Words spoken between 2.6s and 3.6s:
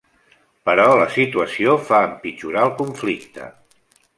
el conflicte.